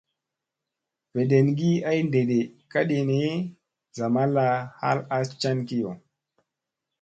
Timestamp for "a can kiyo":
5.15-5.91